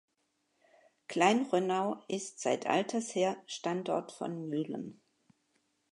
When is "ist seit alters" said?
2.07-3.13